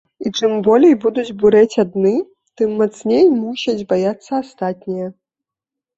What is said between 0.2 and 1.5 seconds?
І чым болей будуць